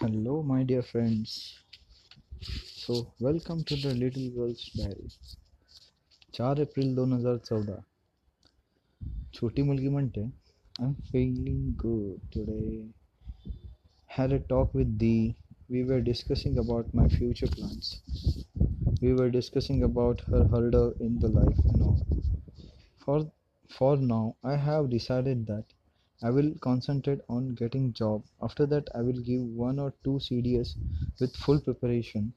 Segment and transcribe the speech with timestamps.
[0.00, 1.54] Hello, my dear friends.
[2.42, 5.10] So, welcome to the Little Girl's Diary.
[6.34, 7.76] चार April दोन हजार चौदा
[9.34, 12.88] छोटी मुलगी म्हणते I am feeling good today.
[14.16, 15.36] Had a talk with Dee.
[15.68, 17.92] We were discussing about my future plans.
[19.02, 21.98] We were discussing about her hurdle in the life and all.
[23.04, 23.18] For
[23.78, 25.64] for now, I have decided that
[26.23, 28.23] I will concentrate on getting job.
[28.43, 30.75] After that, I will give one or two CDS
[31.19, 32.33] with full preparation.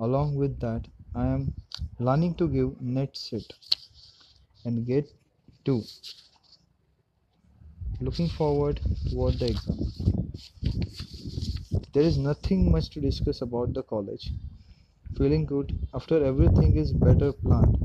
[0.00, 1.54] Along with that, I am
[1.98, 3.52] learning to give net sit
[4.64, 5.12] and get
[5.64, 5.82] two.
[8.00, 9.78] Looking forward toward the exam.
[11.92, 14.32] There is nothing much to discuss about the college.
[15.18, 17.76] Feeling good after everything is better planned.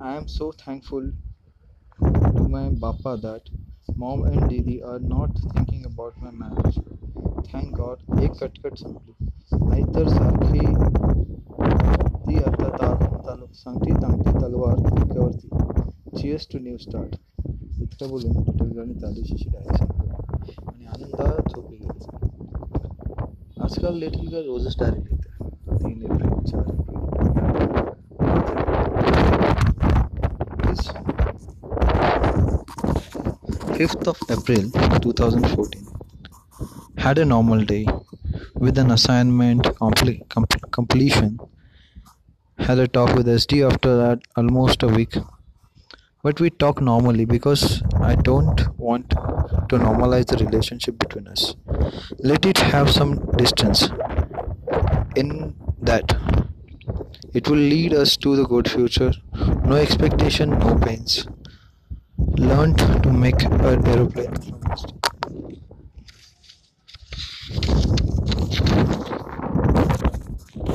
[0.00, 1.12] I am so thankful
[2.00, 3.50] to my Bappa that
[3.96, 6.78] mom and Didi are not thinking about my marriage.
[7.50, 9.14] Thank God एक कटकट संपली
[9.62, 10.66] नाहीतर सारखी
[12.26, 12.94] ती आता ताल
[13.26, 15.48] ताल सांगती तांगती तलवार डोक्यावरती
[16.18, 17.14] चिअर्स टू न्यू स्टार्ट
[17.82, 21.98] इतकं बोलून लिटलगाने त्या दिवशीची डायरी संपली आणि आनंदात झोपी गेली
[23.64, 26.85] आजकाल लिटल रोजच डायरी लिहिते तीन एप्रिल चार
[33.76, 35.86] 5th of April 2014.
[36.96, 37.86] Had a normal day
[38.54, 41.38] with an assignment comple- com- completion.
[42.58, 45.18] Had a talk with SD after that almost a week.
[46.22, 51.54] But we talk normally because I don't want to normalize the relationship between us.
[52.20, 53.90] Let it have some distance.
[55.16, 56.16] In that,
[57.34, 59.12] it will lead us to the good future.
[59.66, 61.26] No expectation, no pains
[62.38, 64.34] learned to make an aeroplane.
[64.36, 64.60] From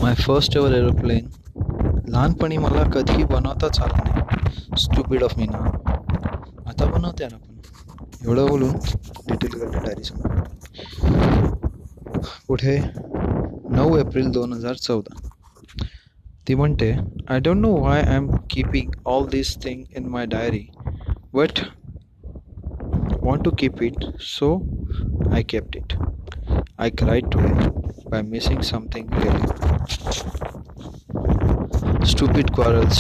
[0.04, 1.28] my first ever aeroplane
[2.10, 4.78] लहानपणी मला कधी बनवताच आलं नाही.
[4.84, 5.60] Stupid of me ना.
[6.68, 8.74] आता बनवते ना पण एवढं बोलून
[9.28, 10.30] डिटेल करते डायरी समोर.
[12.48, 12.78] पुढे
[13.76, 15.14] नऊ एप्रिल दोन हजार चौदा.
[16.48, 16.92] ती म्हणते
[17.30, 20.68] I don't know why I am keeping all this thing in my diary
[21.33, 21.71] but
[23.21, 24.49] want to keep it so
[25.39, 25.97] i kept it
[26.87, 27.59] i cried today
[28.11, 29.49] by missing something really
[32.03, 32.99] stupid quarrels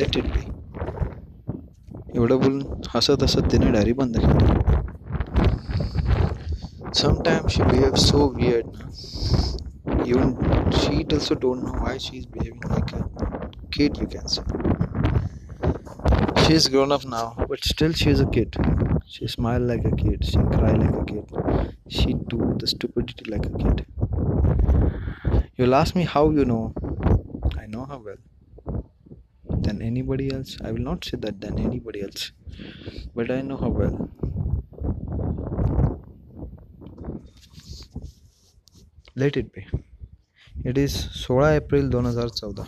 [0.00, 0.44] let it be
[2.16, 2.64] एवढं बोलून
[2.94, 4.46] हसत हसत तिने diary बंद केली
[6.92, 8.66] sometimes she behaves so weird
[10.02, 10.38] even
[10.70, 13.04] she also don't know why she is behaving like a
[13.70, 14.44] kid you can say
[16.45, 18.55] She's grown up now, but still she's a kid.
[19.07, 23.45] She smile like a kid, she cry like a kid, she do the stupidity like
[23.45, 23.85] a kid.
[25.55, 26.73] You'll ask me how you know.
[27.57, 28.81] I know her well.
[29.49, 30.57] Than anybody else.
[30.63, 32.31] I will not say that than anybody else.
[33.15, 34.09] But I know her well.
[39.15, 39.65] let it be.
[40.65, 42.67] It is 16 April 2014.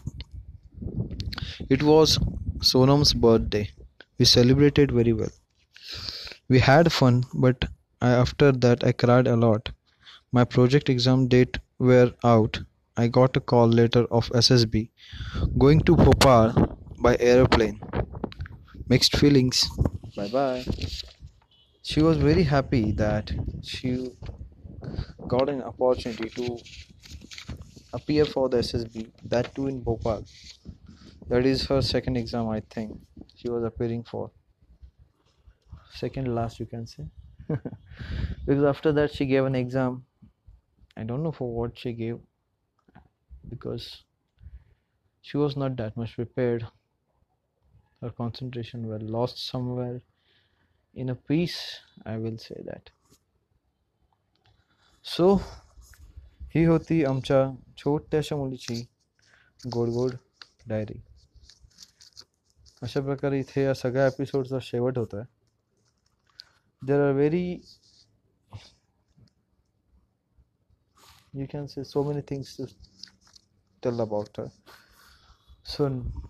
[1.70, 2.20] It was
[2.72, 3.70] Sonam's birthday.
[4.18, 5.30] We celebrated very well.
[6.50, 7.66] We had fun, but
[8.02, 9.70] I, after that I cried a lot.
[10.32, 12.60] My project exam date were out.
[12.98, 14.90] I got a call later of SSB
[15.58, 17.80] going to Bhopal by aeroplane.
[18.90, 19.70] Mixed feelings.
[20.16, 20.66] Bye bye.
[21.84, 23.32] She was very happy that
[23.64, 24.12] she
[25.28, 26.58] got an opportunity to
[27.94, 30.24] appear for the SSB, that too in Bhopal
[31.29, 33.01] That is her second exam, I think.
[33.35, 34.31] She was appearing for.
[35.93, 37.07] Second last, you can say.
[38.47, 40.05] because after that, she gave an exam.
[40.97, 42.21] I don't know for what she gave.
[43.49, 44.05] Because
[45.23, 46.67] she was not that much prepared.
[48.01, 50.03] Her concentration were lost somewhere
[50.95, 52.91] in a piece, I will say that.
[55.05, 55.35] सो
[56.55, 57.39] ही होती आमच्या
[57.79, 58.81] छोट्याशा मुलीची
[59.73, 60.15] गोड गोड
[60.69, 61.01] diary
[62.86, 65.28] अशा प्रकारे इथे या एपिशोड का शेवट होता है
[66.82, 67.46] there are very
[71.36, 72.66] you can say so many things to
[73.84, 74.40] tell about
[75.68, 75.88] so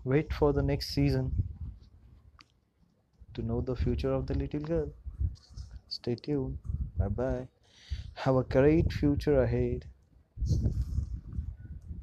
[0.08, 1.30] wait for the next season
[3.36, 4.92] to know the future of the little girl
[5.92, 6.58] stay tune
[6.98, 7.48] bye bye
[8.26, 9.86] have a great future ahead